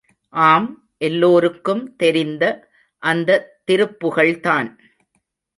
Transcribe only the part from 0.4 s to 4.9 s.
ஆம் எல்லோருக்கும் தெரிந்த அந்த திருப்புகழ்தான்.